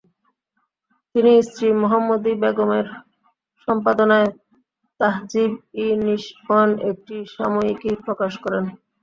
[1.15, 2.87] তিনি স্ত্রী মুহাম্মদি বেগমের
[3.67, 4.29] সম্পাদনায়
[4.99, 8.65] তাহজিব-ই-নিসওয়ান একটি সাময়িকী প্রকাশ করেন।